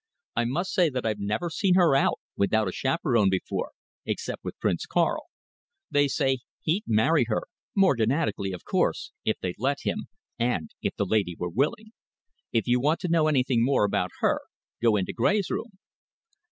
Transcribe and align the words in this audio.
I 0.35 0.45
must 0.45 0.73
say 0.73 0.89
that 0.89 1.05
I've 1.05 1.19
never 1.19 1.51
seen 1.51 1.75
her 1.75 1.95
out 1.95 2.19
without 2.35 2.67
a 2.67 2.71
chaperon 2.71 3.29
before, 3.29 3.69
except 4.03 4.43
with 4.43 4.57
Prince 4.57 4.87
Karl. 4.87 5.25
They 5.91 6.07
say 6.07 6.39
he'd 6.63 6.85
marry 6.87 7.25
her 7.27 7.43
morganatically, 7.77 8.51
of 8.51 8.65
course 8.65 9.11
if 9.25 9.37
they'd 9.37 9.59
let 9.59 9.81
him, 9.83 10.07
and 10.39 10.71
if 10.81 10.95
the 10.95 11.05
lady 11.05 11.35
were 11.37 11.51
willing. 11.51 11.91
If 12.51 12.65
you 12.67 12.79
want 12.81 12.99
to 13.01 13.09
know 13.11 13.27
anything 13.27 13.63
more 13.63 13.83
about 13.85 14.09
her, 14.21 14.41
go 14.81 14.95
into 14.95 15.13
Gray's 15.13 15.51
room." 15.51 15.73